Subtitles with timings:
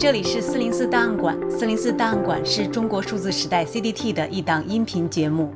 [0.00, 5.52] 这里是四零四档案馆，四零四档案馆是中国数字时代 CDT 的一档音频节目。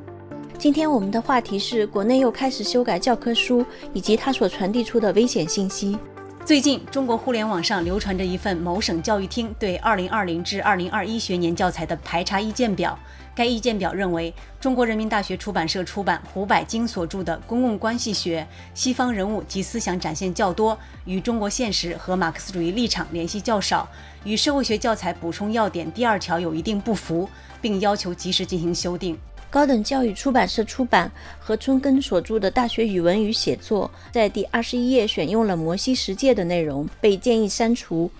[0.58, 5.96] 今天我们的话题是国内又开始修改教科书，以及它所传递出的危险信息。
[6.44, 12.98] 最近，中国互联网上流传着一份某省教育厅对二零二零至二零二一学年教材的排查意见表。
[13.34, 23.88] 该意见表认为，中国人民大学出版社出版胡百金所著的《公共关系学：西方人物及思想展现较多，与中国现实和马克思主义立场联系较少，
[24.24, 27.28] 与社会学教材补充要点第二条有一定不符，
[27.60, 29.18] 并要求及时进行修订。
[29.50, 38.10] 高等教育出版社出版何春根所著的《大学语文与写作》在第二十一页选用了摩西十诫的内容，被建议删除。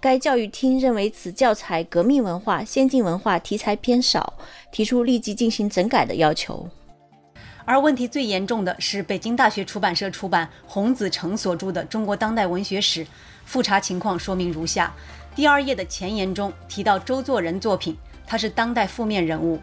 [0.00, 4.34] 该教育厅认为此教材革命文化、先进文化题材偏少，
[4.70, 6.68] 提出立即进行整改的要求。
[7.64, 13.04] 而问题最严重的是北京大学出版社出版洪子诚所著的《中国当代文学史》，
[13.44, 14.94] 复查情况说明如下：
[15.34, 19.60] 第二页的前言中提到周作人作品，他是当代负面人物。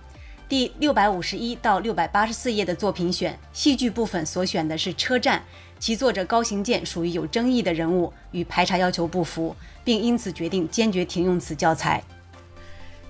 [0.47, 5.39] 第六百五十一到六百八十四页的作品选，戏剧部分所选的是《车站》。
[5.79, 12.03] 其作者高行健属于有争议的人物，与排查要求不符，并因此决定坚决停用此教材。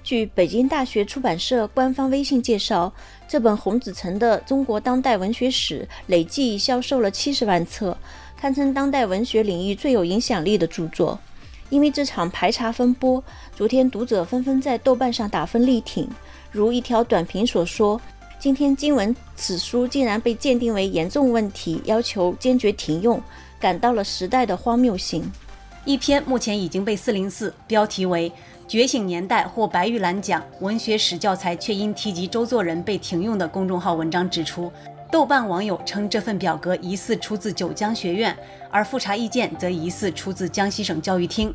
[0.02, 2.94] 据北京大学出版社官方微信介绍，
[3.28, 7.98] 这本洪子诚的《中国当代文学史》累计销售了七十万册，
[8.38, 11.20] 堪称当代文学领域最有影响力的著作。
[11.70, 13.24] 因为这场排查风波，
[13.56, 16.08] 昨天读者纷纷在豆瓣上打分力挺，
[16.56, 18.00] 如一条短评所说。
[18.40, 23.22] 今天经闻此书竟然被鉴定为严重问题，要求坚决停用，
[23.60, 25.30] 感到了时代的荒谬性。
[25.84, 28.30] 一篇目前已经被四零四标题为
[28.68, 34.72] 《觉醒年代获白玉兰奖文学史教材却因提及周作人被停用》的公众号文章指出，
[35.12, 38.36] 豆瓣网友称这份表格疑似出自九江学院，
[38.70, 41.54] 而复查意见则疑似出自江西省教育厅。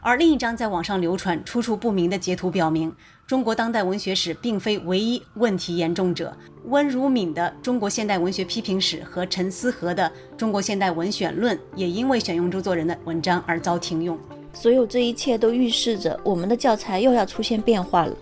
[0.00, 2.92] 而另一张在网上流传、出处不明的截图表明，
[3.26, 6.36] 中国当代文学史并非唯一问题严重者。
[6.64, 14.18] 温如敏的《中国现代文学批评史》和陈思和的《中国现代文选论》也因为选用周作人的文章而遭停用。
[14.52, 18.14] 所有这一切都预示着我们的教材又要出现变化了。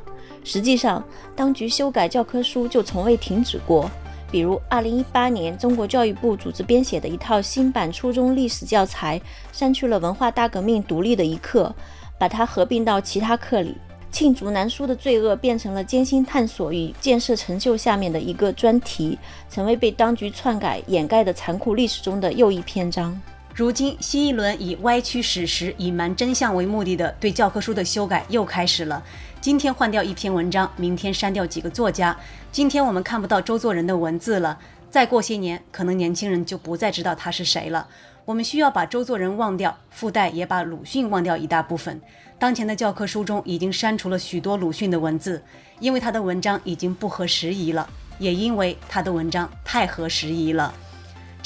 [0.44, 1.02] 实际上，
[1.34, 3.90] 当局修改教科书就从未停止过。
[4.30, 9.20] 比如，二零一八年，中国教育部组织编写的一套新版初中历史教材，
[9.52, 11.74] 删去了文化大革命独立的一课，
[12.18, 13.76] 把它合并到其他课里。
[14.12, 19.18] 罄竹难书的罪恶变成了艰辛探索与建设成就下面的一个专题，
[19.50, 23.20] 成为被当局篡改掩盖的残酷历史中的又一篇章。
[23.56, 29.02] 如今，新一轮以歪曲史实、隐瞒真相为目的的对教科书的修改又开始了。
[29.40, 32.14] 今天换掉一篇文章，明天删掉几个作家。
[32.52, 34.58] 今天我们看不到周作人的文字了，
[34.90, 37.88] 再过些年，可能年轻人就不再知道他是谁了。
[38.26, 41.98] 我们需要把周作人忘掉，附带也把鲁迅忘掉一大部分。
[42.38, 45.42] 当前的教科书中已经删除了许多鲁迅的文字，
[45.80, 47.88] 因为他的文章已经不合时宜了，
[48.18, 50.74] 也因为他的文章太合时宜了。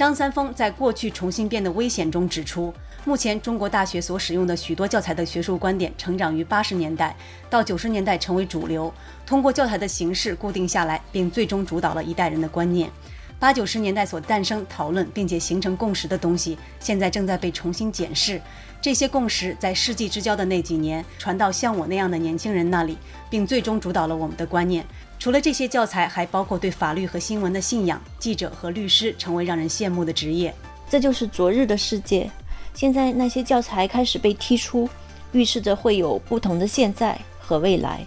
[0.00, 2.72] 张三丰在过去重新变得危险中指出。
[3.04, 7.14] 目前，中国大学所使用的许多教材的学术观点，成长于八十年代
[7.50, 8.90] 到九十年代成为主流，
[9.26, 12.90] 通过教材的形式固定下来，并最终主导了一代人的观念。
[13.38, 18.40] 八九十年代所诞生、讨论并且形成共识的东西，现在正在被重新检视。
[18.80, 22.96] 这些共识在世纪之交的那几年，传到像我那样的年轻人那里，
[23.28, 24.82] 并最终主导了我们的观念。
[25.20, 28.00] 除了这些教材，还包括对法律和新闻的信仰。
[28.18, 30.52] 记者和律师成为让人羡慕的职业。
[30.88, 32.30] 这就是昨日的世界。
[32.72, 34.88] 现在那些教材开始被踢出，
[35.32, 38.00] 预示着会有不同的现在和未来。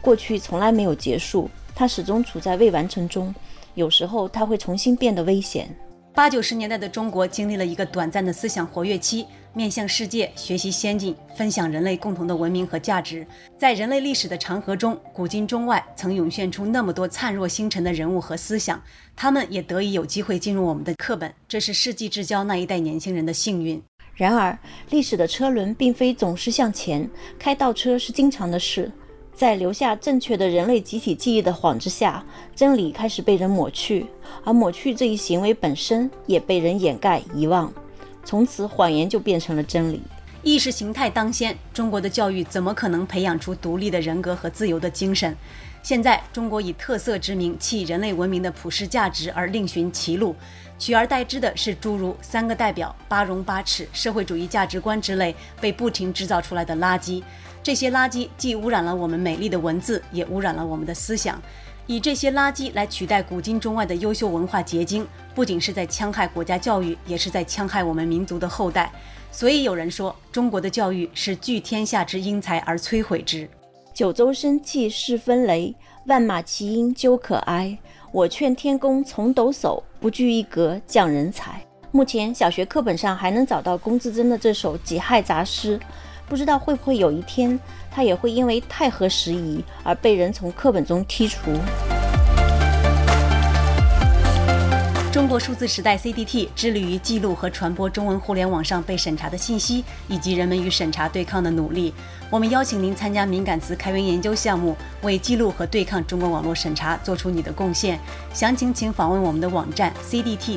[0.00, 3.34] 过去从来没有结束，它始终处在未完成中。
[3.74, 5.68] 有时候它会重新变得危险。
[6.14, 13.24] 八九十年代的中国经历了一个短暂的思想活跃期，面向世界，学习先进，分享人类共同的文明和价值。
[13.56, 18.82] 在人类历史的长河中，古今中外曾涌现出那么多灿若星辰的人物和思想，
[19.14, 21.32] 他们也得以有机会进入我们的课本。
[21.46, 23.80] 这是世纪之交那一代年轻人的幸运。
[24.16, 24.58] 然而，
[24.90, 27.08] 历史的车轮并非总是向前，
[27.38, 28.90] 开倒车是经常的事。
[29.32, 32.24] 在留下正确的人类集体记忆的幌子下，
[32.54, 34.06] 真理开始被人抹去，
[34.44, 37.72] 而抹去这一行为本身也被人掩盖遗忘。
[38.24, 40.02] 从此，谎言就变成了真理。
[40.42, 45.34] 意识形态当先，中国的教育怎么可能培养出独立的人格和自由的精神？
[45.82, 50.34] 现在，中国以特色之名弃人类文明的普世价值而另寻其路，
[50.78, 57.22] 取而代之的是诸如“三个代表”“八荣八耻”“社会主义价值观”之类被不停制造出来的垃圾。
[57.62, 61.40] 这些垃圾既污染了我们美丽的文字，也污染了我们的思想。
[61.86, 68.90] 以这些垃圾来取代古今中外的优秀文化结晶，不仅是在戕害国家教育，也是在戕害我们民族的后代。
[69.30, 73.48] 所以有人说，中国的教育是聚天下之英才而摧毁之。
[73.92, 75.74] 九州生气势分雷，
[76.06, 77.76] 万马齐喑究可哀。
[78.12, 81.60] 我劝天公从抖擞，不拘一格降人才。
[81.90, 85.78] 目前小学课本上还能找到龚自珍的这首己亥杂诗，
[86.28, 87.58] 不知道会不会有一天，
[87.90, 91.52] 他也会因为太合时宜而被人从课本中剔除。
[95.12, 101.94] 中国数字时代 CDT 致力于记录和传播中文互联网上被审查的信息，以及人们与审查对抗的努力。
[102.30, 107.96] 我们邀请您参加敏感词开源研究项目，为记录和对抗中国网络审查做出你的贡献。
[108.32, 110.56] 详情请访问我们的网站 cdt.media。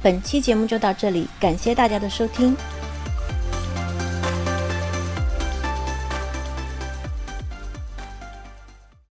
[0.00, 2.56] 本期节目就到这里，感谢大家的收听。